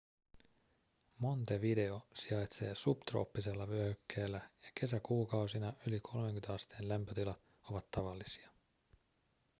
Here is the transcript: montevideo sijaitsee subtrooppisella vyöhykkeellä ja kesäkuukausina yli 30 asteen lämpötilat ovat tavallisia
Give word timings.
montevideo 1.17 2.07
sijaitsee 2.13 2.75
subtrooppisella 2.75 3.67
vyöhykkeellä 3.69 4.41
ja 4.63 4.71
kesäkuukausina 4.79 5.73
yli 5.87 5.99
30 5.99 6.53
asteen 6.53 6.89
lämpötilat 6.89 7.41
ovat 7.69 7.91
tavallisia 7.91 8.49